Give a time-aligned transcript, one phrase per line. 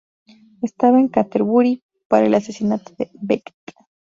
[0.63, 3.53] Estaba en Canterbury para el asesinato de Becket.